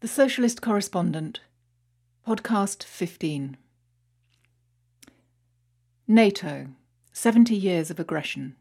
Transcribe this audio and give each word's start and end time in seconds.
The 0.00 0.08
Socialist 0.08 0.62
Correspondent, 0.62 1.40
Podcast 2.26 2.84
15. 2.84 3.58
NATO 6.08 6.68
70 7.12 7.54
Years 7.54 7.90
of 7.90 8.00
Aggression. 8.00 8.56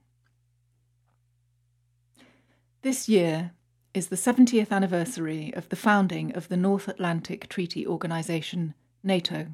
This 2.81 3.07
year 3.07 3.52
is 3.94 4.10
the 4.10 4.17
70th 4.17 4.70
anniversary 4.70 5.54
of 5.55 5.70
the 5.70 5.78
founding 5.78 6.36
of 6.36 6.49
the 6.49 6.57
North 6.57 6.90
Atlantic 6.90 7.47
Treaty 7.47 7.87
Organisation, 7.87 8.74
NATO. 9.01 9.47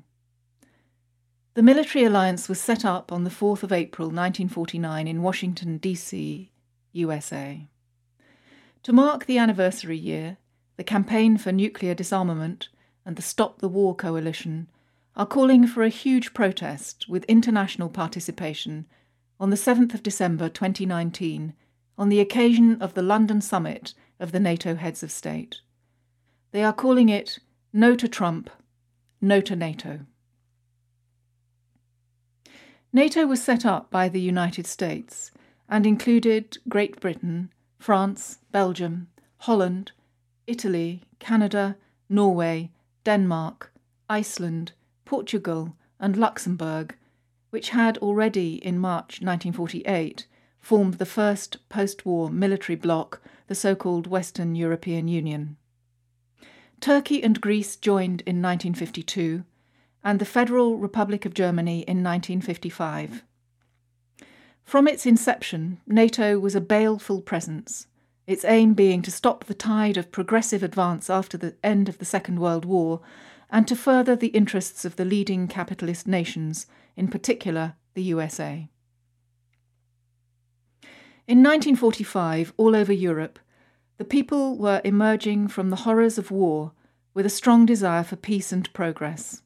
The 1.54 1.62
military 1.62 2.04
alliance 2.04 2.50
was 2.50 2.60
set 2.60 2.84
up 2.84 3.12
on 3.12 3.26
the 3.26 3.30
4th 3.30 3.62
of 3.62 3.72
April 3.72 4.08
1949 4.08 5.08
in 5.08 5.22
Washington, 5.22 5.78
D.C., 5.78 6.50
USA. 6.94 7.68
To 8.82 8.92
mark 8.92 9.28
the 9.28 9.38
anniversary 9.38 9.98
year, 9.98 10.38
the 10.78 10.84
Campaign 10.84 11.38
for 11.38 11.52
Nuclear 11.52 11.94
Disarmament, 11.94 12.70
and 13.06 13.16
the 13.16 13.22
Stop 13.22 13.60
the 13.60 13.70
War 13.70 13.96
Coalition 13.96 14.68
are 15.16 15.26
calling 15.26 15.66
for 15.68 15.84
a 15.84 15.90
huge 15.90 16.34
protest 16.34 17.08
with 17.08 17.24
international 17.26 17.90
participation 17.90 18.86
on 19.40 19.50
the 19.50 19.56
7th 19.56 19.94
of 19.94 20.04
December 20.04 20.50
2019 20.50 21.54
on 21.98 22.10
the 22.10 22.20
occasion 22.20 22.82
of 22.82 22.94
the 22.94 23.02
London 23.02 23.40
summit 23.40 23.94
of 24.20 24.32
the 24.32 24.40
NATO 24.40 24.76
heads 24.76 25.04
of 25.04 25.12
state. 25.12 25.62
They 26.52 26.64
are 26.64 26.74
calling 26.74 27.10
it 27.10 27.40
No 27.72 27.96
to 27.96 28.08
Trump, 28.08 28.50
No 29.22 29.42
to 29.42 29.56
NATO. 29.56 30.02
NATO 32.92 33.26
was 33.28 33.44
set 33.44 33.66
up 33.66 33.90
by 33.92 34.08
the 34.10 34.22
United 34.22 34.66
States 34.68 35.32
and 35.68 35.86
included 35.86 36.58
Great 36.70 37.00
Britain, 37.00 37.52
France, 37.78 38.40
Belgium, 38.52 39.08
Holland, 39.40 39.92
Italy, 40.48 41.04
Canada, 41.20 41.78
Norway, 42.10 42.72
Denmark, 43.04 43.72
Iceland, 44.10 44.74
Portugal, 45.06 45.76
and 46.00 46.18
Luxembourg, 46.18 46.96
which 47.50 47.70
had 47.70 47.98
already 48.00 48.56
in 48.56 48.80
March 48.80 49.22
1948 49.22 50.28
formed 50.60 50.96
the 50.96 51.06
first 51.06 51.58
post 51.70 52.06
war 52.06 52.30
military 52.30 52.76
bloc, 52.76 53.22
the 53.48 53.56
so 53.56 53.76
called 53.76 54.08
Western 54.08 54.56
European 54.56 55.08
Union. 55.08 55.58
Turkey 56.80 57.24
and 57.24 57.40
Greece 57.40 57.76
joined 57.76 58.22
in 58.22 58.42
1952, 58.42 59.44
and 60.04 60.20
the 60.20 60.26
Federal 60.26 60.78
Republic 60.78 61.26
of 61.26 61.34
Germany 61.34 61.80
in 61.82 62.04
1955. 62.04 63.24
From 64.64 64.88
its 64.88 65.06
inception, 65.06 65.80
NATO 65.88 66.40
was 66.40 66.56
a 66.56 66.62
baleful 66.62 67.22
presence 67.22 67.88
its 68.28 68.46
aim 68.46 68.74
being 68.74 69.02
to 69.04 69.12
stop 69.12 69.44
the 69.44 69.54
tide 69.54 69.98
of 69.98 70.12
progressive 70.12 70.64
advance 70.64 71.10
after 71.10 71.38
the 71.38 71.56
end 71.64 71.88
of 71.88 72.00
the 72.00 72.06
Second 72.06 72.40
World 72.40 72.66
War 72.66 73.02
and 73.52 73.68
to 73.68 73.76
further 73.76 74.16
the 74.16 74.28
interests 74.30 74.86
of 74.86 74.96
the 74.96 75.06
leading 75.06 75.48
capitalist 75.48 76.08
nations, 76.08 76.66
in 76.96 77.08
particular 77.08 77.76
the 77.94 78.04
USA. 78.04 78.68
In 81.28 81.40
1945, 81.40 82.54
all 82.58 82.76
over 82.76 82.94
Europe, 82.94 83.40
the 83.98 84.06
people 84.06 84.58
were 84.58 84.82
emerging 84.84 85.48
from 85.48 85.70
the 85.70 85.78
horrors 85.78 86.18
of 86.18 86.32
war 86.32 86.74
with 87.14 87.26
a 87.26 87.30
strong 87.30 87.66
desire 87.66 88.04
for 88.04 88.16
peace 88.16 88.52
and 88.52 88.72
progress. 88.74 89.42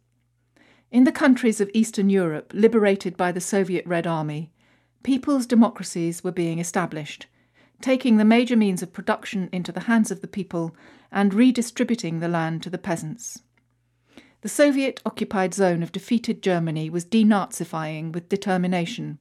In 0.91 1.03
the 1.03 1.11
countries 1.11 1.61
of 1.61 1.69
Eastern 1.73 2.09
Europe, 2.09 2.51
liberated 2.55 3.15
by 3.15 3.31
the 3.31 3.41
Soviet 3.41 3.85
Red 3.85 4.07
Army, 4.07 4.51
people's 5.03 5.45
democracies 5.45 6.23
were 6.23 6.31
being 6.31 6.57
established 6.59 7.27
taking 7.81 8.17
the 8.17 8.25
major 8.25 8.55
means 8.55 8.81
of 8.81 8.93
production 8.93 9.49
into 9.51 9.71
the 9.71 9.81
hands 9.81 10.11
of 10.11 10.21
the 10.21 10.27
people 10.27 10.75
and 11.11 11.33
redistributing 11.33 12.19
the 12.19 12.27
land 12.27 12.61
to 12.63 12.69
the 12.69 12.77
peasants. 12.77 13.41
The 14.41 14.49
Soviet 14.49 15.01
occupied 15.05 15.53
zone 15.53 15.83
of 15.83 15.91
defeated 15.91 16.41
Germany 16.41 16.89
was 16.89 17.05
denazifying 17.05 18.13
with 18.13 18.29
determination, 18.29 19.19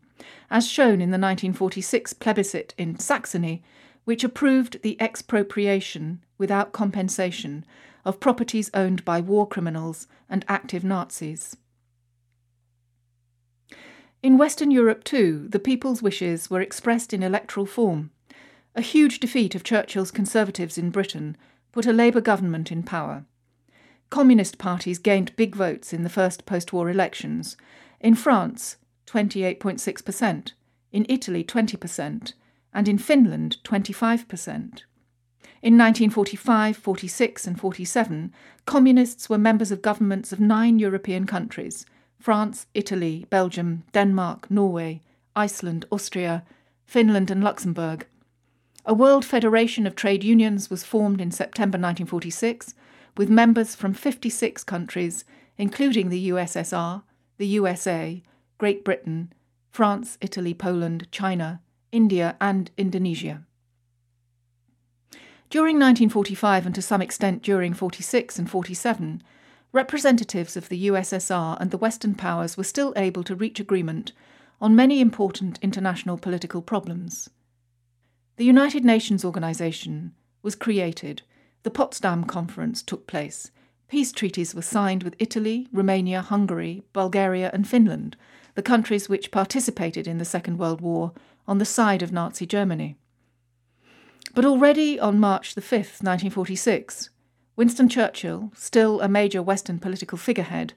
as 0.51 0.69
shown 0.69 1.01
in 1.01 1.11
the 1.11 1.19
1946 1.19 2.13
plebiscite 2.15 2.75
in 2.79 2.99
Saxony, 2.99 3.63
which 4.05 4.25
approved 4.25 4.83
the 4.83 5.01
expropriation 5.01 6.25
without 6.39 6.73
compensation 6.73 7.65
of 8.05 8.21
properties 8.21 8.71
owned 8.73 9.05
by 9.05 9.21
war 9.21 9.47
criminals 9.47 10.07
and 10.31 10.45
active 10.49 10.85
Nazis. 10.85 11.57
In 14.23 14.39
Western 14.39 14.71
Europe, 14.71 15.05
too, 15.05 15.47
the 15.49 15.59
people's 15.59 16.03
wishes 16.03 16.49
were 16.51 16.61
expressed 16.61 17.13
in 17.13 17.23
electoral 17.23 17.67
form 17.67 18.11
a 18.75 18.81
huge 18.81 19.21
defeat 19.21 19.55
of 19.55 19.65
Churchill's 19.65 20.11
Conservatives 20.11 20.79
in 20.79 20.91
Britain 20.91 21.37
put 21.73 21.87
a 21.87 21.93
Labour 21.93 22.21
government 22.21 22.71
in 22.71 22.83
power. 22.83 23.25
Communist 24.11 24.59
parties 24.59 24.99
gained 24.99 25.37
big 25.37 25.55
votes 25.55 25.93
in 25.93 26.03
the 26.03 26.09
first 26.09 26.47
post 26.47 26.73
war 26.73 26.89
elections. 26.89 27.57
In 28.01 28.15
France, 28.15 28.77
28.6%, 29.07 30.53
in 30.93 31.07
Italy, 31.09 31.45
20%, 31.45 32.33
and 32.73 32.89
in 32.89 32.99
Finland, 32.99 33.59
25%. 33.65 34.83
In 35.61 35.77
1945, 35.77 36.77
46, 36.77 37.47
and 37.47 37.61
47, 37.61 38.33
communists 38.65 39.29
were 39.29 39.39
members 39.39 39.73
of 39.73 39.83
governments 39.83 40.33
of 40.33 40.41
nine 40.41 40.79
European 40.79 41.27
countries 41.27 41.85
France, 42.21 42.67
Italy, 42.75 43.27
Belgium, 43.31 43.85
Denmark, 43.93 44.51
Norway, 44.51 45.03
Iceland, 45.37 45.87
Austria, 45.91 46.45
Finland, 46.85 47.31
and 47.31 47.45
Luxembourg. 47.45 48.07
A 48.89 48.95
World 48.95 49.23
Federation 49.23 49.87
of 49.87 49.95
Trade 49.95 50.25
Unions 50.25 50.71
was 50.71 50.83
formed 50.83 51.21
in 51.21 51.31
September 51.31 51.77
1946 51.77 52.75
with 53.19 53.29
members 53.29 53.75
from 53.75 53.93
56 53.93 54.65
countries, 54.65 55.27
including 55.59 56.09
the 56.09 56.31
USSR, 56.31 57.03
the 57.37 57.47
USA, 57.49 58.23
Great 58.57 58.87
Britain, 58.87 59.31
France, 59.71 60.17
Italy, 60.23 60.55
Poland, 60.55 61.07
China, 61.13 61.61
India, 61.93 62.35
and 62.41 62.71
Indonesia. 62.79 63.45
During 65.51 65.77
1945 65.77 66.65
and 66.65 66.75
to 66.75 66.81
some 66.81 67.03
extent 67.03 67.43
during 67.43 67.75
46 67.75 68.39
and 68.39 68.49
47, 68.49 69.23
representatives 69.71 70.57
of 70.57 70.71
the 70.71 70.87
USSR 70.87 71.61
and 71.61 71.71
the 71.71 71.77
Western 71.77 72.15
powers 72.15 72.57
were 72.57 72.65
still 72.65 72.95
able 72.97 73.23
to 73.25 73.37
reach 73.37 73.61
agreement 73.61 74.13
on 74.63 74.75
many 74.75 75.03
important 75.03 75.59
international 75.61 76.17
political 76.17 76.63
problems. 76.63 77.29
The 78.39 78.45
United 78.45 78.85
Nations 78.85 79.25
Organization 79.25 80.13
was 80.45 80.55
created, 80.55 81.23
the 81.65 81.73
Potsdam 81.73 82.23
Conference 82.23 82.85
took 82.85 83.09
place, 83.09 83.51
peace 83.89 84.13
treaties 84.13 84.55
were 84.55 84.63
signed 84.63 85.03
with 85.03 85.17
Italy, 85.19 85.67
Romania, 85.73 86.23
Hungary, 86.23 86.85
Bulgaria, 86.93 87.51
and 87.53 87.67
Finland, 87.67 88.17
the 88.55 88.63
countries 88.63 89.09
which 89.09 89.33
participated 89.33 90.07
in 90.07 90.19
the 90.19 90.25
Second 90.25 90.57
World 90.57 90.81
War 90.81 91.11
on 91.49 91.59
the 91.59 91.65
side 91.65 92.01
of 92.01 92.13
Nazi 92.13 92.47
Germany. 92.47 92.97
But 94.37 94.45
already 94.45 95.01
on 95.01 95.19
March 95.19 95.57
the 95.57 95.61
5th, 95.61 96.01
1946, 96.01 97.11
Winston 97.57 97.89
Churchill, 97.89 98.53
still 98.55 99.01
a 99.01 99.09
major 99.09 99.43
Western 99.43 99.81
political 99.81 100.17
figurehead, 100.17 100.75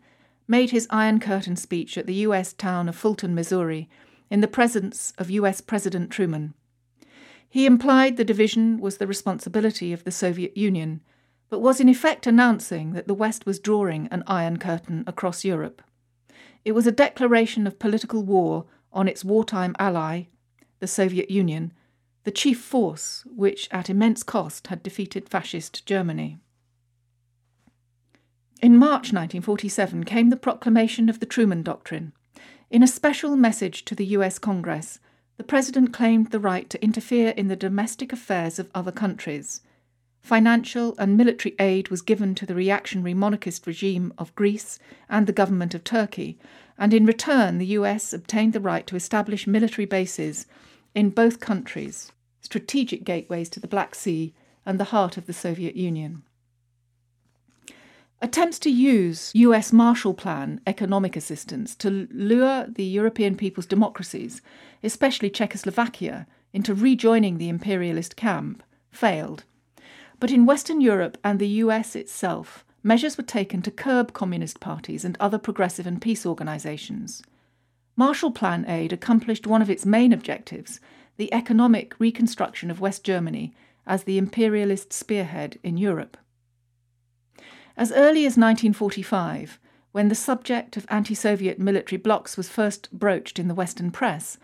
made 0.47 0.71
his 0.71 0.87
Iron 0.89 1.19
Curtain 1.19 1.55
speech 1.55 1.95
at 1.95 2.07
the 2.07 2.21
U.S. 2.25 2.53
town 2.53 2.89
of 2.89 2.95
Fulton, 2.95 3.35
Missouri, 3.35 3.87
in 4.31 4.41
the 4.41 4.47
presence 4.47 5.13
of 5.19 5.29
U.S. 5.29 5.61
President 5.61 6.09
Truman. 6.09 6.55
He 7.51 7.65
implied 7.65 8.15
the 8.15 8.23
division 8.23 8.79
was 8.79 8.95
the 8.95 9.05
responsibility 9.05 9.91
of 9.91 10.05
the 10.05 10.11
Soviet 10.11 10.55
Union, 10.55 11.01
but 11.49 11.59
was 11.59 11.81
in 11.81 11.89
effect 11.89 12.25
announcing 12.25 12.93
that 12.93 13.09
the 13.09 13.13
West 13.13 13.45
was 13.45 13.59
drawing 13.59 14.07
an 14.07 14.23
iron 14.25 14.55
curtain 14.55 15.03
across 15.05 15.43
Europe. 15.43 15.81
It 16.63 16.71
was 16.71 16.87
a 16.87 16.93
declaration 16.93 17.67
of 17.67 17.77
political 17.77 18.23
war 18.23 18.67
on 18.93 19.09
its 19.09 19.25
wartime 19.25 19.75
ally, 19.79 20.27
the 20.79 20.87
Soviet 20.87 21.29
Union, 21.29 21.73
the 22.23 22.31
chief 22.31 22.61
force 22.61 23.25
which 23.35 23.67
at 23.69 23.89
immense 23.89 24.23
cost 24.23 24.67
had 24.67 24.81
defeated 24.81 25.27
fascist 25.27 25.85
Germany. 25.85 26.37
In 28.61 28.77
March 28.77 29.11
1947 29.11 30.05
came 30.05 30.29
the 30.29 30.37
proclamation 30.37 31.09
of 31.09 31.19
the 31.19 31.25
Truman 31.25 31.63
Doctrine. 31.63 32.13
In 32.69 32.81
a 32.81 32.87
special 32.87 33.35
message 33.35 33.83
to 33.83 33.93
the 33.93 34.05
US 34.05 34.39
Congress, 34.39 34.99
the 35.37 35.43
President 35.43 35.93
claimed 35.93 36.31
the 36.31 36.39
right 36.39 36.69
to 36.69 36.83
interfere 36.83 37.29
in 37.29 37.47
the 37.47 37.55
domestic 37.55 38.13
affairs 38.13 38.59
of 38.59 38.69
other 38.75 38.91
countries. 38.91 39.61
Financial 40.21 40.95
and 40.99 41.17
military 41.17 41.55
aid 41.59 41.89
was 41.89 42.01
given 42.01 42.35
to 42.35 42.45
the 42.45 42.53
reactionary 42.53 43.13
monarchist 43.13 43.65
regime 43.65 44.13
of 44.17 44.35
Greece 44.35 44.77
and 45.09 45.25
the 45.25 45.33
government 45.33 45.73
of 45.73 45.83
Turkey, 45.83 46.37
and 46.77 46.93
in 46.93 47.05
return, 47.05 47.57
the 47.57 47.73
US 47.77 48.13
obtained 48.13 48.53
the 48.53 48.59
right 48.59 48.85
to 48.87 48.95
establish 48.95 49.47
military 49.47 49.85
bases 49.85 50.45
in 50.93 51.09
both 51.09 51.39
countries, 51.39 52.11
strategic 52.41 53.03
gateways 53.03 53.49
to 53.49 53.59
the 53.59 53.67
Black 53.67 53.95
Sea 53.95 54.33
and 54.65 54.79
the 54.79 54.85
heart 54.85 55.17
of 55.17 55.25
the 55.25 55.33
Soviet 55.33 55.75
Union. 55.75 56.23
Attempts 58.23 58.59
to 58.59 58.69
use 58.69 59.31
US 59.33 59.73
Marshall 59.73 60.13
Plan 60.13 60.61
economic 60.67 61.15
assistance 61.15 61.73
to 61.77 62.07
lure 62.11 62.67
the 62.67 62.85
European 62.85 63.35
people's 63.35 63.65
democracies, 63.65 64.43
especially 64.83 65.31
Czechoslovakia, 65.31 66.27
into 66.53 66.75
rejoining 66.75 67.39
the 67.39 67.49
imperialist 67.49 68.15
camp 68.15 68.61
failed. 68.91 69.43
But 70.19 70.29
in 70.29 70.45
Western 70.45 70.81
Europe 70.81 71.17
and 71.23 71.39
the 71.39 71.47
US 71.65 71.95
itself, 71.95 72.63
measures 72.83 73.17
were 73.17 73.23
taken 73.23 73.63
to 73.63 73.71
curb 73.71 74.13
communist 74.13 74.59
parties 74.59 75.03
and 75.03 75.17
other 75.19 75.39
progressive 75.39 75.87
and 75.87 75.99
peace 75.99 76.23
organisations. 76.23 77.23
Marshall 77.95 78.31
Plan 78.31 78.65
aid 78.67 78.93
accomplished 78.93 79.47
one 79.47 79.63
of 79.63 79.69
its 79.69 79.83
main 79.83 80.13
objectives 80.13 80.79
the 81.17 81.33
economic 81.33 81.95
reconstruction 81.99 82.69
of 82.69 82.79
West 82.79 83.03
Germany 83.03 83.55
as 83.87 84.03
the 84.03 84.19
imperialist 84.19 84.93
spearhead 84.93 85.57
in 85.63 85.75
Europe. 85.75 86.17
As 87.77 87.91
early 87.91 88.25
as 88.25 88.37
1945, 88.37 89.59
when 89.91 90.07
the 90.07 90.15
subject 90.15 90.77
of 90.77 90.85
anti 90.89 91.15
Soviet 91.15 91.59
military 91.59 91.97
blocs 91.97 92.37
was 92.37 92.49
first 92.49 92.91
broached 92.91 93.39
in 93.39 93.47
the 93.47 93.55
Western 93.55 93.91
press, 93.91 94.37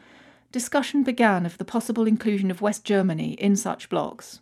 discussion 0.52 1.04
began 1.04 1.46
of 1.46 1.58
the 1.58 1.66
possible 1.66 2.08
inclusion 2.08 2.52
of 2.52 2.62
West 2.62 2.84
Germany 2.84 3.34
in 3.34 3.56
such 3.56 3.90
blocs. 3.90 4.40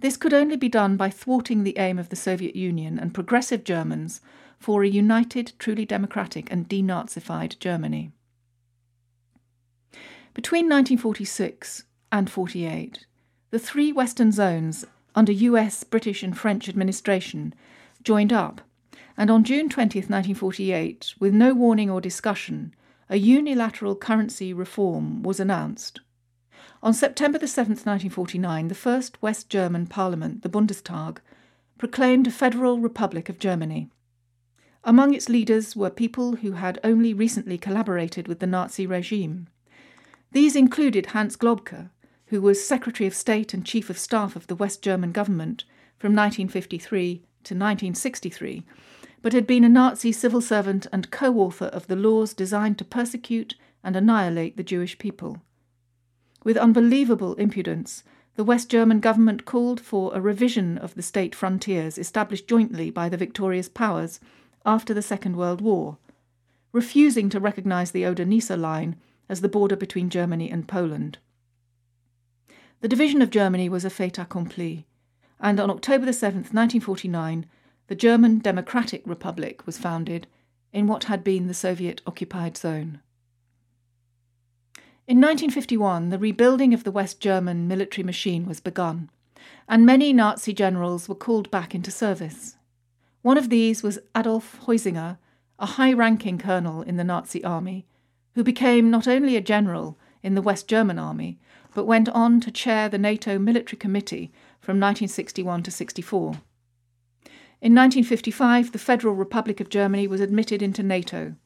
This 0.00 0.16
could 0.16 0.34
only 0.34 0.56
be 0.56 0.68
done 0.68 0.96
by 0.96 1.10
thwarting 1.10 1.62
the 1.62 1.78
aim 1.78 1.98
of 1.98 2.10
the 2.10 2.16
Soviet 2.16 2.54
Union 2.54 2.98
and 2.98 3.14
progressive 3.14 3.64
Germans 3.64 4.20
for 4.58 4.82
a 4.82 4.88
united, 4.88 5.52
truly 5.58 5.84
democratic, 5.84 6.50
and 6.50 6.68
denazified 6.68 7.58
Germany. 7.58 8.12
Between 10.34 10.66
1946 10.66 11.84
and 12.12 12.28
48, 12.28 13.06
the 13.50 13.58
three 13.58 13.92
Western 13.92 14.32
zones 14.32 14.84
under 15.14 15.32
US, 15.32 15.82
British, 15.84 16.22
and 16.22 16.36
French 16.36 16.68
administration 16.68 17.54
joined 18.06 18.32
up, 18.32 18.60
and 19.16 19.32
on 19.32 19.42
June 19.42 19.68
20, 19.68 19.98
1948, 19.98 21.14
with 21.18 21.34
no 21.34 21.52
warning 21.52 21.90
or 21.90 22.00
discussion, 22.00 22.72
a 23.10 23.16
unilateral 23.16 23.96
currency 23.96 24.52
reform 24.52 25.24
was 25.24 25.40
announced. 25.40 25.98
On 26.84 26.94
September 26.94 27.44
7, 27.44 27.70
1949, 27.70 28.68
the 28.68 28.76
first 28.76 29.20
West 29.20 29.50
German 29.50 29.88
parliament, 29.88 30.42
the 30.42 30.48
Bundestag, 30.48 31.18
proclaimed 31.78 32.28
a 32.28 32.30
federal 32.30 32.78
republic 32.78 33.28
of 33.28 33.40
Germany. 33.40 33.90
Among 34.84 35.12
its 35.12 35.28
leaders 35.28 35.74
were 35.74 35.90
people 35.90 36.36
who 36.36 36.52
had 36.52 36.78
only 36.84 37.12
recently 37.12 37.58
collaborated 37.58 38.28
with 38.28 38.38
the 38.38 38.46
Nazi 38.46 38.86
regime. 38.86 39.48
These 40.30 40.54
included 40.54 41.06
Hans 41.06 41.36
Globke, 41.36 41.90
who 42.26 42.40
was 42.40 42.64
Secretary 42.64 43.08
of 43.08 43.14
State 43.14 43.52
and 43.52 43.66
Chief 43.66 43.90
of 43.90 43.98
Staff 43.98 44.36
of 44.36 44.46
the 44.46 44.54
West 44.54 44.80
German 44.80 45.10
government 45.10 45.64
from 45.98 46.14
1953 46.14 47.24
to 47.46 47.54
1963, 47.54 48.64
but 49.22 49.32
had 49.32 49.46
been 49.46 49.64
a 49.64 49.68
Nazi 49.68 50.12
civil 50.12 50.40
servant 50.40 50.86
and 50.92 51.10
co 51.10 51.34
author 51.38 51.66
of 51.66 51.86
the 51.86 51.96
laws 51.96 52.34
designed 52.34 52.78
to 52.78 52.84
persecute 52.84 53.54
and 53.82 53.96
annihilate 53.96 54.56
the 54.56 54.62
Jewish 54.62 54.98
people. 54.98 55.42
With 56.44 56.56
unbelievable 56.56 57.34
impudence, 57.34 58.04
the 58.36 58.44
West 58.44 58.68
German 58.68 59.00
government 59.00 59.44
called 59.44 59.80
for 59.80 60.14
a 60.14 60.20
revision 60.20 60.76
of 60.78 60.94
the 60.94 61.02
state 61.02 61.34
frontiers 61.34 61.96
established 61.96 62.46
jointly 62.46 62.90
by 62.90 63.08
the 63.08 63.16
victorious 63.16 63.68
powers 63.68 64.20
after 64.64 64.92
the 64.92 65.02
Second 65.02 65.36
World 65.36 65.60
War, 65.60 65.98
refusing 66.72 67.28
to 67.30 67.40
recognize 67.40 67.92
the 67.92 68.04
Oder-Neisse 68.04 68.56
line 68.56 68.96
as 69.28 69.40
the 69.40 69.48
border 69.48 69.76
between 69.76 70.10
Germany 70.10 70.50
and 70.50 70.68
Poland. 70.68 71.18
The 72.80 72.88
division 72.88 73.22
of 73.22 73.30
Germany 73.30 73.68
was 73.68 73.84
a 73.84 73.90
fait 73.90 74.18
accompli, 74.18 74.86
and 75.40 75.60
on 75.60 75.70
October 75.70 76.12
7, 76.12 76.38
1949, 76.38 77.46
the 77.88 77.94
German 77.94 78.38
Democratic 78.38 79.02
Republic 79.04 79.66
was 79.66 79.78
founded 79.78 80.26
in 80.72 80.86
what 80.86 81.04
had 81.04 81.22
been 81.22 81.46
the 81.46 81.54
Soviet 81.54 82.02
occupied 82.06 82.56
zone. 82.56 83.00
In 85.06 85.18
1951, 85.18 86.08
the 86.10 86.18
rebuilding 86.18 86.74
of 86.74 86.82
the 86.82 86.90
West 86.90 87.20
German 87.20 87.68
military 87.68 88.04
machine 88.04 88.44
was 88.46 88.60
begun, 88.60 89.08
and 89.68 89.86
many 89.86 90.12
Nazi 90.12 90.52
generals 90.52 91.08
were 91.08 91.14
called 91.14 91.50
back 91.50 91.74
into 91.74 91.90
service. 91.90 92.56
One 93.22 93.38
of 93.38 93.48
these 93.48 93.82
was 93.82 94.00
Adolf 94.16 94.58
Heusinger, 94.66 95.18
a 95.58 95.66
high 95.66 95.92
ranking 95.92 96.38
colonel 96.38 96.82
in 96.82 96.96
the 96.96 97.04
Nazi 97.04 97.44
army, 97.44 97.86
who 98.34 98.42
became 98.42 98.90
not 98.90 99.06
only 99.06 99.36
a 99.36 99.40
general 99.40 99.96
in 100.22 100.34
the 100.34 100.42
West 100.42 100.66
German 100.66 100.98
army, 100.98 101.38
but 101.72 101.86
went 101.86 102.08
on 102.08 102.40
to 102.40 102.50
chair 102.50 102.88
the 102.88 102.98
NATO 102.98 103.38
Military 103.38 103.78
Committee 103.78 104.32
from 104.66 104.80
1961 104.80 105.62
to 105.62 105.70
64. 105.70 106.32
In 107.60 107.72
1955, 107.72 108.72
the 108.72 108.80
Federal 108.80 109.14
Republic 109.14 109.60
of 109.60 109.68
Germany 109.68 110.08
was 110.08 110.20
admitted 110.20 110.60
into 110.60 110.82
NATO, 110.82 111.36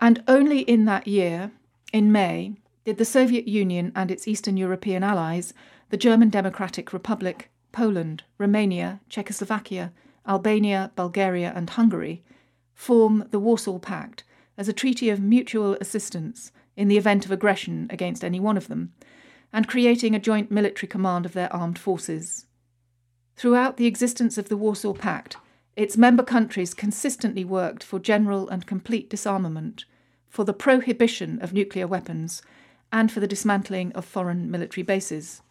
and 0.00 0.24
only 0.26 0.60
in 0.60 0.86
that 0.86 1.06
year, 1.06 1.50
in 1.92 2.10
May, 2.10 2.54
did 2.86 2.96
the 2.96 3.04
Soviet 3.04 3.46
Union 3.46 3.92
and 3.94 4.10
its 4.10 4.26
Eastern 4.26 4.56
European 4.56 5.02
allies, 5.02 5.52
the 5.90 5.98
German 5.98 6.30
Democratic 6.30 6.94
Republic, 6.94 7.50
Poland, 7.70 8.24
Romania, 8.38 9.00
Czechoslovakia, 9.10 9.92
Albania, 10.26 10.90
Bulgaria, 10.96 11.52
and 11.54 11.68
Hungary, 11.68 12.24
form 12.72 13.26
the 13.30 13.38
Warsaw 13.38 13.78
Pact 13.78 14.24
as 14.56 14.70
a 14.70 14.72
treaty 14.72 15.10
of 15.10 15.20
mutual 15.20 15.74
assistance 15.82 16.50
in 16.78 16.88
the 16.88 16.96
event 16.96 17.26
of 17.26 17.30
aggression 17.30 17.88
against 17.90 18.24
any 18.24 18.40
one 18.40 18.56
of 18.56 18.68
them, 18.68 18.94
and 19.52 19.68
creating 19.68 20.14
a 20.14 20.18
joint 20.18 20.50
military 20.50 20.88
command 20.88 21.26
of 21.26 21.34
their 21.34 21.52
armed 21.52 21.78
forces. 21.78 22.46
Throughout 23.36 23.76
the 23.76 23.86
existence 23.86 24.38
of 24.38 24.48
the 24.48 24.56
Warsaw 24.56 24.94
Pact, 24.94 25.36
its 25.76 25.96
member 25.96 26.22
countries 26.22 26.72
consistently 26.72 27.44
worked 27.44 27.82
for 27.82 27.98
general 27.98 28.48
and 28.48 28.66
complete 28.66 29.10
disarmament, 29.10 29.84
for 30.28 30.44
the 30.44 30.52
prohibition 30.52 31.40
of 31.42 31.52
nuclear 31.52 31.86
weapons, 31.86 32.42
and 32.92 33.10
for 33.10 33.20
the 33.20 33.26
dismantling 33.26 33.92
of 33.92 34.04
foreign 34.04 34.50
military 34.50 34.84
bases. 34.84 35.42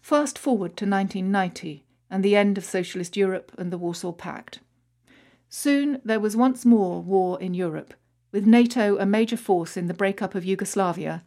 Fast 0.00 0.38
forward 0.38 0.76
to 0.78 0.86
1990 0.86 1.84
and 2.10 2.24
the 2.24 2.34
end 2.34 2.56
of 2.56 2.64
Socialist 2.64 3.16
Europe 3.16 3.52
and 3.58 3.70
the 3.70 3.78
Warsaw 3.78 4.12
Pact. 4.12 4.60
Soon 5.48 6.00
there 6.04 6.20
was 6.20 6.36
once 6.36 6.64
more 6.64 7.02
war 7.02 7.40
in 7.40 7.54
Europe, 7.54 7.94
with 8.32 8.46
NATO 8.46 8.96
a 8.98 9.04
major 9.04 9.36
force 9.36 9.76
in 9.76 9.86
the 9.86 9.94
breakup 9.94 10.34
of 10.34 10.44
Yugoslavia 10.44 11.22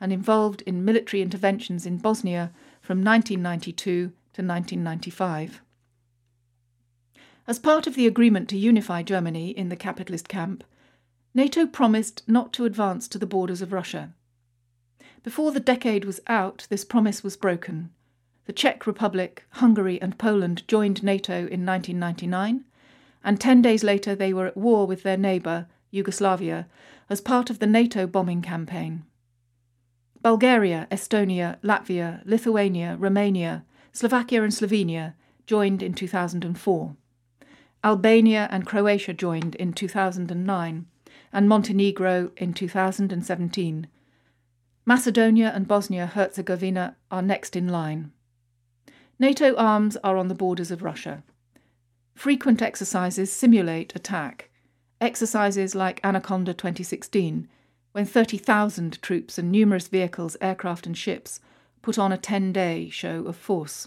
and 0.00 0.12
involved 0.12 0.62
in 0.62 0.84
military 0.84 1.22
interventions 1.22 1.86
in 1.86 1.98
Bosnia 1.98 2.50
from 2.82 3.04
1992 3.04 4.12
to 4.36 4.42
1995. 4.42 5.62
As 7.46 7.58
part 7.58 7.86
of 7.86 7.94
the 7.94 8.06
agreement 8.06 8.50
to 8.50 8.58
unify 8.58 9.02
Germany 9.02 9.48
in 9.48 9.70
the 9.70 9.76
capitalist 9.76 10.28
camp, 10.28 10.62
NATO 11.32 11.66
promised 11.66 12.22
not 12.28 12.52
to 12.52 12.66
advance 12.66 13.08
to 13.08 13.18
the 13.18 13.24
borders 13.24 13.62
of 13.62 13.72
Russia. 13.72 14.12
Before 15.22 15.52
the 15.52 15.60
decade 15.60 16.04
was 16.04 16.20
out, 16.26 16.66
this 16.68 16.84
promise 16.84 17.24
was 17.24 17.34
broken. 17.34 17.88
The 18.44 18.52
Czech 18.52 18.86
Republic, 18.86 19.46
Hungary, 19.52 20.00
and 20.02 20.18
Poland 20.18 20.68
joined 20.68 21.02
NATO 21.02 21.32
in 21.32 21.64
1999, 21.64 22.64
and 23.24 23.40
ten 23.40 23.62
days 23.62 23.82
later 23.82 24.14
they 24.14 24.34
were 24.34 24.48
at 24.48 24.56
war 24.58 24.86
with 24.86 25.02
their 25.02 25.16
neighbour, 25.16 25.66
Yugoslavia, 25.90 26.68
as 27.08 27.22
part 27.22 27.48
of 27.48 27.58
the 27.58 27.66
NATO 27.66 28.06
bombing 28.06 28.42
campaign. 28.42 29.04
Bulgaria, 30.20 30.86
Estonia, 30.90 31.58
Latvia, 31.62 32.20
Lithuania, 32.26 32.96
Romania, 32.98 33.64
Slovakia, 33.96 34.42
and 34.42 34.52
Slovenia 34.52 35.14
joined 35.46 35.82
in 35.82 35.94
2004. 35.94 36.96
Albania 37.82 38.46
and 38.50 38.66
Croatia 38.66 39.14
joined 39.14 39.54
in 39.54 39.72
2009, 39.72 40.86
and 41.32 41.48
Montenegro 41.48 42.30
in 42.36 42.52
2017. 42.52 43.86
Macedonia 44.84 45.50
and 45.54 45.66
Bosnia 45.66 46.04
Herzegovina 46.08 46.94
are 47.10 47.22
next 47.22 47.56
in 47.56 47.68
line. 47.68 48.12
NATO 49.18 49.56
arms 49.56 49.96
are 50.04 50.18
on 50.18 50.28
the 50.28 50.34
borders 50.34 50.70
of 50.70 50.82
Russia. 50.82 51.22
Frequent 52.14 52.60
exercises 52.60 53.32
simulate 53.32 53.96
attack. 53.96 54.50
Exercises 55.00 55.74
like 55.74 56.04
Anaconda 56.04 56.52
2016 56.52 57.48
when 57.92 58.04
30,000 58.04 59.00
troops 59.00 59.38
and 59.38 59.50
numerous 59.50 59.88
vehicles, 59.88 60.36
aircraft, 60.42 60.84
and 60.86 60.98
ships 60.98 61.40
put 61.86 62.00
on 62.00 62.10
a 62.10 62.18
10 62.18 62.52
day 62.52 62.88
show 62.88 63.24
of 63.26 63.36
force. 63.36 63.86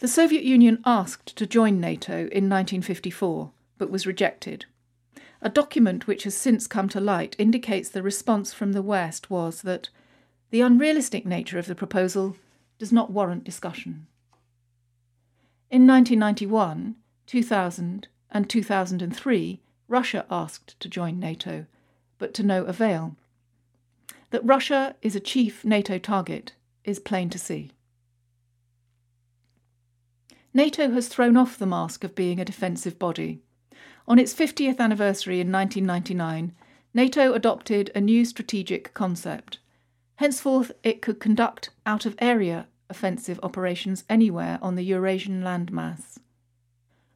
The 0.00 0.08
Soviet 0.08 0.42
Union 0.42 0.82
asked 0.84 1.36
to 1.36 1.46
join 1.46 1.78
NATO 1.78 2.14
in 2.14 2.50
1954, 2.50 3.52
but 3.78 3.88
was 3.88 4.04
rejected. 4.04 4.64
A 5.40 5.48
document 5.48 6.08
which 6.08 6.24
has 6.24 6.36
since 6.36 6.66
come 6.66 6.88
to 6.88 6.98
light 6.98 7.36
indicates 7.38 7.88
the 7.88 8.02
response 8.02 8.52
from 8.52 8.72
the 8.72 8.82
West 8.82 9.30
was 9.30 9.62
that 9.62 9.90
the 10.50 10.60
unrealistic 10.60 11.24
nature 11.24 11.60
of 11.60 11.66
the 11.66 11.76
proposal 11.76 12.34
does 12.80 12.90
not 12.90 13.12
warrant 13.12 13.44
discussion. 13.44 14.08
In 15.70 15.86
1991, 15.86 16.96
2000, 17.28 18.08
and 18.32 18.50
2003, 18.50 19.60
Russia 19.86 20.26
asked 20.32 20.80
to 20.80 20.88
join 20.88 21.20
NATO, 21.20 21.66
but 22.18 22.34
to 22.34 22.42
no 22.42 22.64
avail. 22.64 23.14
That 24.30 24.44
Russia 24.44 24.94
is 25.02 25.16
a 25.16 25.20
chief 25.20 25.64
NATO 25.64 25.98
target 25.98 26.52
is 26.84 26.98
plain 26.98 27.30
to 27.30 27.38
see. 27.38 27.72
NATO 30.52 30.90
has 30.90 31.08
thrown 31.08 31.36
off 31.36 31.58
the 31.58 31.66
mask 31.66 32.04
of 32.04 32.14
being 32.14 32.40
a 32.40 32.44
defensive 32.44 32.98
body. 32.98 33.40
On 34.06 34.18
its 34.18 34.34
50th 34.34 34.78
anniversary 34.78 35.40
in 35.40 35.52
1999, 35.52 36.54
NATO 36.94 37.32
adopted 37.34 37.90
a 37.94 38.00
new 38.00 38.24
strategic 38.24 38.92
concept. 38.94 39.58
Henceforth, 40.16 40.72
it 40.82 41.02
could 41.02 41.20
conduct 41.20 41.70
out 41.86 42.06
of 42.06 42.16
area 42.18 42.66
offensive 42.90 43.38
operations 43.42 44.04
anywhere 44.08 44.58
on 44.62 44.74
the 44.74 44.82
Eurasian 44.82 45.42
landmass. 45.42 46.18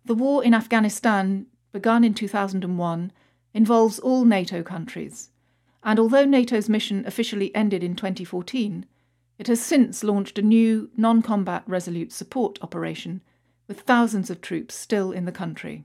The 0.04 0.14
war 0.14 0.44
in 0.44 0.54
Afghanistan, 0.54 1.46
begun 1.72 2.04
in 2.04 2.14
2001, 2.14 3.12
involves 3.54 3.98
all 3.98 4.24
NATO 4.24 4.62
countries, 4.62 5.30
and 5.84 5.98
although 5.98 6.24
NATO's 6.24 6.68
mission 6.68 7.04
officially 7.06 7.54
ended 7.54 7.82
in 7.82 7.96
2014, 7.96 8.86
it 9.38 9.46
has 9.48 9.60
since 9.60 10.04
launched 10.04 10.38
a 10.38 10.42
new 10.42 10.90
non 10.96 11.22
combat 11.22 11.64
resolute 11.66 12.12
support 12.12 12.58
operation 12.62 13.22
with 13.66 13.80
thousands 13.80 14.30
of 14.30 14.40
troops 14.40 14.74
still 14.74 15.12
in 15.12 15.24
the 15.24 15.32
country. 15.32 15.84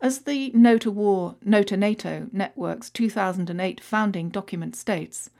As 0.00 0.20
the 0.20 0.50
No 0.54 0.78
to 0.78 0.90
War, 0.90 1.36
No 1.44 1.62
to 1.62 1.76
NATO 1.76 2.28
network's 2.32 2.90
2008 2.90 3.80
founding 3.80 4.30
document 4.30 4.74
states, 4.74 5.30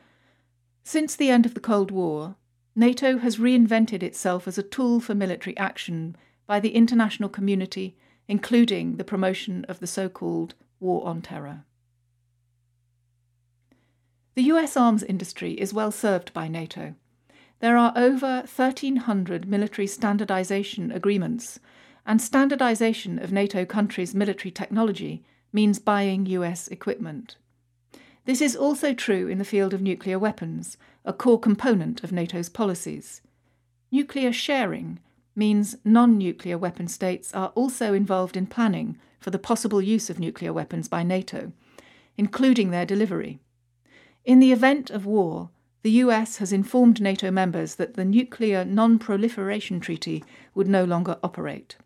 since 0.85 1.17
the 1.17 1.31
end 1.31 1.47
of 1.47 1.55
the 1.55 1.61
Cold 1.61 1.91
War, 1.91 2.37
NATO 2.75 3.19
has 3.19 3.37
reinvented 3.37 4.03
itself 4.03 4.49
as 4.49 4.59
a 4.59 4.63
tool 4.63 5.01
for 5.01 5.15
military 5.15 5.57
action 5.57 6.17
by 6.47 6.59
the 6.59 6.75
international 6.75 7.29
community, 7.29 7.97
including 8.29 8.97
the 8.97 9.05
promotion 9.05 9.65
of 9.67 9.81
the 9.81 9.87
so 9.87 10.09
called 10.09 10.55
War 10.81 11.07
on 11.07 11.23
Terror. 11.23 11.65
The 14.35 14.45
US 14.45 14.79
arms 14.79 15.03
industry 15.03 15.53
is 15.53 15.75
well 15.75 15.93
served 15.93 16.33
by 16.33 16.49
NATO. 16.49 16.95
There 17.61 17.77
are 17.77 17.93
over 17.95 18.37
1,300 18.39 19.47
military 19.47 19.87
standardization 19.87 20.91
agreements, 20.91 21.61
and 22.07 22.21
standardization 22.21 23.19
of 23.19 23.31
NATO 23.31 23.67
countries' 23.67 24.15
military 24.15 24.51
technology 24.51 25.23
means 25.53 25.79
buying 25.79 26.25
US 26.27 26.67
equipment. 26.69 27.37
This 28.25 28.41
is 28.41 28.57
also 28.57 28.95
true 28.95 29.29
in 29.29 29.37
the 29.37 29.45
field 29.45 29.75
of 29.75 29.83
nuclear 29.83 30.19
weapons, 30.19 30.79
a 31.05 31.13
core 31.13 31.39
component 31.39 32.03
of 32.03 32.11
NATO's 32.11 32.49
policies. 32.49 33.21
Nuclear 33.91 34.33
sharing 34.33 34.99
means 35.37 35.77
non 35.85 36.17
nuclear 36.17 36.57
weapon 36.57 36.89
states 36.89 37.35
are 37.35 37.49
also 37.49 37.93
involved 37.93 38.39
in 38.39 38.47
planning 38.47 38.99
for 39.21 39.31
the 39.31 39.39
possible 39.39 39.83
use 39.83 40.09
of 40.09 40.19
nuclear 40.19 40.55
weapons 40.55 40.89
by 40.89 41.03
NATO, 41.03 41.53
including 42.17 42.71
their 42.71 42.87
delivery. 42.87 43.39
In 44.25 44.39
the 44.39 44.53
event 44.53 44.91
of 44.91 45.05
war, 45.05 45.51
the 45.83 45.91
US 46.03 46.37
has 46.37 46.53
informed 46.53 47.01
NATO 47.01 47.31
members 47.31 47.75
that 47.75 47.95
the 47.95 48.05
Nuclear 48.05 48.65
Non 48.65 48.99
Proliferation 48.99 49.81
Treaty 49.81 50.23
would 50.55 50.69
no 50.69 50.85
longer 50.85 51.19
operate. 51.25 51.77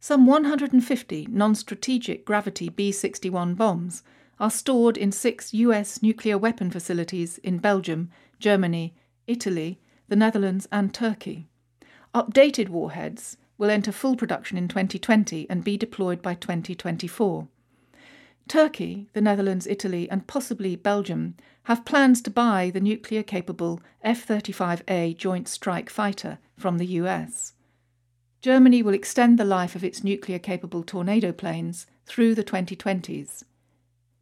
Some 0.00 0.26
150 0.26 1.28
non 1.30 1.54
strategic 1.54 2.26
gravity 2.26 2.68
B 2.68 2.92
61 2.92 3.54
bombs 3.54 4.02
are 4.38 4.50
stored 4.50 4.98
in 4.98 5.12
six 5.12 5.54
US 5.54 6.02
nuclear 6.02 6.36
weapon 6.36 6.70
facilities 6.70 7.38
in 7.38 7.56
Belgium, 7.56 8.10
Germany, 8.38 8.94
Italy, 9.26 9.80
the 10.08 10.16
Netherlands, 10.16 10.68
and 10.70 10.92
Turkey. 10.92 11.48
Updated 12.14 12.68
warheads 12.68 13.38
will 13.56 13.70
enter 13.70 13.92
full 13.92 14.14
production 14.14 14.58
in 14.58 14.68
2020 14.68 15.48
and 15.48 15.64
be 15.64 15.78
deployed 15.78 16.20
by 16.20 16.34
2024. 16.34 17.48
Turkey, 18.48 19.08
the 19.14 19.20
Netherlands, 19.20 19.66
Italy, 19.66 20.08
and 20.10 20.26
possibly 20.26 20.76
Belgium 20.76 21.34
have 21.64 21.84
plans 21.84 22.20
to 22.22 22.30
buy 22.30 22.70
the 22.72 22.80
nuclear 22.80 23.22
capable 23.22 23.80
F 24.02 24.26
35A 24.26 25.16
Joint 25.16 25.48
Strike 25.48 25.88
Fighter 25.88 26.38
from 26.58 26.78
the 26.78 26.86
US. 26.86 27.54
Germany 28.42 28.82
will 28.82 28.92
extend 28.92 29.38
the 29.38 29.44
life 29.44 29.74
of 29.74 29.82
its 29.82 30.04
nuclear 30.04 30.38
capable 30.38 30.82
Tornado 30.82 31.32
planes 31.32 31.86
through 32.04 32.34
the 32.34 32.44
2020s. 32.44 33.44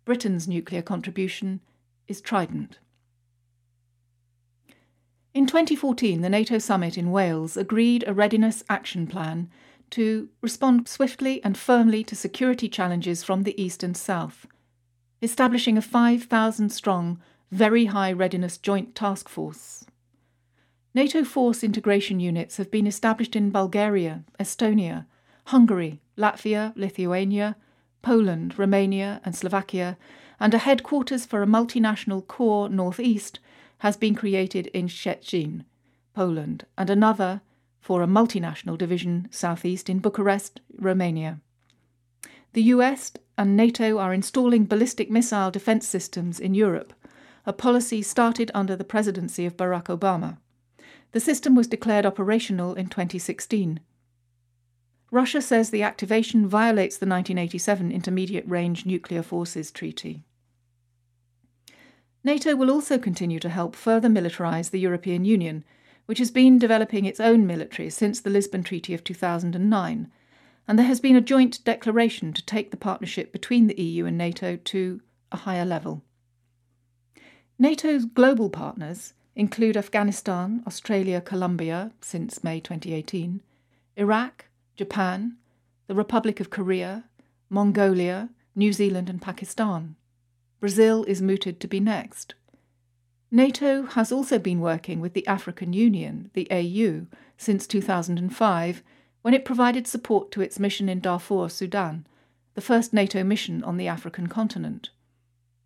Britain's 0.05 0.47
nuclear 0.47 0.83
contribution 0.83 1.61
is 2.07 2.21
Trident. 2.21 2.79
In 5.35 5.47
2014, 5.47 6.21
the 6.21 6.29
NATO 6.29 6.59
summit 6.59 6.97
in 6.97 7.11
Wales 7.11 7.57
agreed 7.57 8.05
a 8.07 8.15
readiness 8.15 8.63
action 8.69 9.07
plan 9.07 9.51
to 9.93 10.29
respond 10.41 10.89
swiftly 10.89 11.43
and 11.45 11.57
firmly 11.57 12.03
to 12.05 12.17
security 12.17 12.69
challenges 12.69 13.23
from 13.23 13.43
the 13.43 13.61
east 13.63 13.83
and 13.83 13.97
south, 13.97 14.47
establishing 15.21 15.79
a 15.79 15.83
5,000 15.83 16.71
strong, 16.71 17.21
very 17.51 17.87
high 17.87 18.13
readiness 18.13 18.57
joint 18.57 18.95
task 18.95 19.29
force. 19.29 19.85
NATO 20.95 21.25
force 21.25 21.63
integration 21.63 22.21
units 22.21 22.57
have 22.57 22.71
been 22.71 22.87
established 22.87 23.37
in 23.37 23.51
Bulgaria, 23.51 24.25
Estonia, 24.41 25.07
Hungary, 25.47 26.01
Latvia, 26.19 26.73
Lithuania, 26.77 27.57
Poland, 28.03 28.59
Romania, 28.59 29.21
and 29.25 29.35
Slovakia, 29.35 29.97
and 30.41 30.53
a 30.55 30.59
headquarters 30.59 31.25
for 31.25 31.43
a 31.43 31.47
multinational 31.47 32.27
corps 32.27 32.69
northeast 32.69 33.39
has 33.79 33.97
been 33.97 34.15
created 34.15 34.67
in 34.69 34.89
Szczecin, 34.89 35.65
Poland, 36.15 36.67
and 36.77 36.91
another 36.91 37.41
for 37.83 38.01
a 38.01 38.07
multinational 38.07 38.79
division 38.79 39.29
southeast 39.31 39.91
in 39.91 39.99
Bucharest, 39.99 40.61
Romania. 40.79 41.41
The 42.53 42.63
US 42.75 43.13
and 43.37 43.57
NATO 43.57 43.99
are 43.99 44.15
installing 44.15 44.67
ballistic 44.67 45.11
missile 45.11 45.51
defense 45.51 45.87
systems 45.87 46.39
in 46.39 46.55
Europe, 46.55 46.95
a 47.45 47.53
policy 47.53 48.01
started 48.01 48.53
under 48.55 48.77
the 48.77 48.85
presidency 48.85 49.45
of 49.45 49.57
Barack 49.57 49.87
Obama. 49.87 50.39
The 51.11 51.19
system 51.19 51.57
was 51.57 51.67
declared 51.67 52.07
operational 52.07 52.75
in 52.75 52.87
2016. 52.87 53.81
Russia 55.11 55.43
says 55.43 55.71
the 55.71 55.83
activation 55.83 56.47
violates 56.47 56.97
the 56.97 57.07
1987 57.07 57.91
Intermediate 57.91 58.49
Range 58.49 58.87
Nuclear 58.87 59.23
Forces 59.23 59.73
Treaty. 59.73 60.23
NATO 62.23 62.55
will 62.55 62.71
also 62.71 62.97
continue 62.97 63.41
to 63.41 63.49
help 63.49 63.75
further 63.75 64.09
militarise 64.09 64.71
the 64.71 64.79
European 64.79 65.25
Union, 65.25 65.65
which 66.13 66.19
has 66.19 66.31
been 66.31 66.59
developing 66.59 67.07
its 67.07 67.21
own 67.21 67.47
military 67.47 67.89
since 67.89 68.21
the 68.21 68.29
Lisbon 68.29 68.63
Treaty 68.63 68.93
of 68.93 69.03
2009, 69.03 70.13
and 70.69 70.79
there 70.79 70.85
has 70.85 71.01
been 71.01 71.17
a 71.17 71.23
joint 71.23 71.65
declaration 71.65 72.35
to 72.35 72.45
take 72.45 72.71
the 72.71 72.77
partnership 72.77 73.33
between 73.33 73.67
the 73.67 73.81
EU 73.81 74.05
and 74.05 74.19
NATO 74.19 74.57
to 74.57 75.01
a 75.33 75.39
higher 75.39 75.65
level. 75.65 76.03
NATO's 77.59 78.05
global 78.05 78.51
partners 78.51 79.15
include 79.35 79.75
Afghanistan, 79.75 80.63
Australia, 80.67 81.19
Colombia 81.23 81.93
since 82.03 82.45
May 82.45 82.61
2018, 82.61 83.41
Iraq, 83.97 84.45
Japan, 84.77 85.39
the 85.87 85.95
Republic 85.95 86.41
of 86.41 86.51
Korea, 86.51 87.05
Mongolia, 87.49 88.29
New 88.55 88.75
Zealand, 88.75 89.09
and 89.09 89.23
Pakistan. 89.23 89.97
Brazil 90.61 91.05
is 91.05 91.23
mooted 91.23 91.59
to 91.61 91.67
be 91.67 91.81
next. 91.81 92.35
NATO 93.35 93.85
has 93.87 94.13
also 94.13 94.39
been 94.39 94.61
working 94.61 95.01
with 95.01 95.15
the 95.15 95.27
African 95.27 95.73
Union, 95.73 96.31
the 96.35 96.47
AU, 96.51 97.07
since 97.39 97.67
2005 97.67 98.83
when 99.23 99.33
it 99.33 99.47
provided 99.47 99.87
support 99.87 100.31
to 100.33 100.43
its 100.43 100.59
mission 100.59 100.87
in 100.87 101.01
Darfur, 101.01 101.49
Sudan, 101.49 102.07
the 102.53 102.61
first 102.61 102.93
NATO 102.93 103.25
mission 103.25 103.65
on 103.65 103.79
the 103.79 103.89
African 103.89 104.27
continent. 104.27 104.91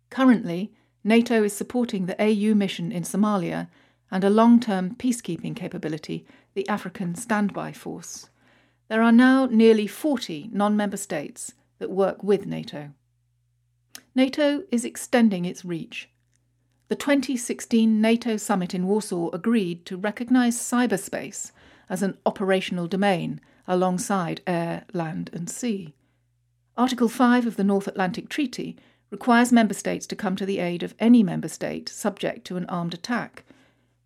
Currently, 0.09 0.71
NATO 1.03 1.43
is 1.43 1.51
supporting 1.51 2.05
the 2.05 2.15
AU 2.21 2.55
mission 2.55 2.93
in 2.93 3.03
Somalia 3.03 3.67
and 4.09 4.23
a 4.23 4.29
long 4.29 4.61
term 4.61 4.95
peacekeeping 4.95 5.53
capability, 5.53 6.25
the 6.53 6.65
African 6.69 7.15
Standby 7.15 7.73
Force. 7.73 8.29
There 8.87 9.01
are 9.01 9.11
now 9.11 9.45
nearly 9.45 9.87
40 9.87 10.51
non 10.53 10.77
member 10.77 10.95
states 10.95 11.51
that 11.79 11.91
work 11.91 12.23
with 12.23 12.45
NATO. 12.45 12.91
NATO 14.15 14.63
is 14.71 14.85
extending 14.85 15.43
its 15.43 15.65
reach. 15.65 16.07
The 16.89 16.95
2016 16.95 17.99
NATO 17.99 18.37
summit 18.37 18.73
in 18.73 18.87
Warsaw 18.87 19.29
agreed 19.31 19.85
to 19.87 19.97
recognise 19.97 20.57
cyberspace 20.57 21.51
as 21.89 22.01
an 22.01 22.17
operational 22.25 22.87
domain 22.87 23.41
alongside 23.67 24.41
air, 24.47 24.85
land, 24.93 25.29
and 25.33 25.49
sea. 25.49 25.93
Article 26.77 27.09
5 27.09 27.45
of 27.45 27.57
the 27.57 27.63
North 27.65 27.87
Atlantic 27.87 28.29
Treaty 28.29 28.77
requires 29.09 29.51
member 29.51 29.73
states 29.73 30.07
to 30.07 30.15
come 30.15 30.37
to 30.37 30.45
the 30.45 30.59
aid 30.59 30.81
of 30.81 30.95
any 30.97 31.23
member 31.23 31.49
state 31.49 31.89
subject 31.89 32.47
to 32.47 32.55
an 32.55 32.65
armed 32.67 32.93
attack, 32.93 33.43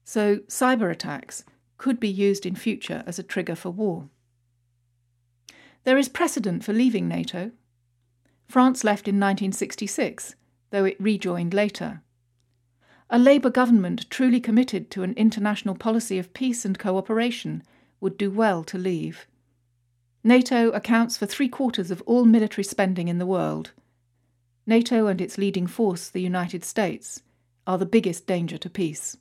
so 0.03 0.37
cyber 0.47 0.89
attacks 0.89 1.43
could 1.77 1.99
be 1.99 2.09
used 2.09 2.47
in 2.47 2.55
future 2.55 3.03
as 3.05 3.19
a 3.19 3.23
trigger 3.23 3.55
for 3.55 3.69
war. 3.69 4.09
There 5.83 5.97
is 5.97 6.09
precedent 6.09 6.63
for 6.63 6.73
leaving 6.73 7.07
NATO. 7.07 7.51
France 8.47 8.83
left 8.83 9.07
in 9.07 9.15
1966, 9.15 10.35
though 10.71 10.85
it 10.85 10.99
rejoined 10.99 11.53
later. 11.53 12.01
A 13.13 13.19
Labour 13.19 13.49
government 13.49 14.09
truly 14.09 14.39
committed 14.39 14.89
to 14.91 15.03
an 15.03 15.11
international 15.15 15.75
policy 15.75 16.17
of 16.17 16.33
peace 16.33 16.63
and 16.63 16.79
cooperation 16.79 17.61
would 17.99 18.17
do 18.17 18.31
well 18.31 18.63
to 18.63 18.77
leave. 18.77 19.27
NATO 20.23 20.69
accounts 20.69 21.17
for 21.17 21.25
three 21.25 21.49
quarters 21.49 21.91
of 21.91 22.01
all 22.05 22.23
military 22.23 22.63
spending 22.63 23.09
in 23.09 23.17
the 23.17 23.25
world. 23.25 23.71
NATO 24.65 25.07
and 25.07 25.19
its 25.19 25.37
leading 25.37 25.67
force, 25.67 26.07
the 26.07 26.21
United 26.21 26.63
States, 26.63 27.21
are 27.67 27.77
the 27.77 27.85
biggest 27.85 28.27
danger 28.27 28.57
to 28.57 28.69
peace. 28.69 29.17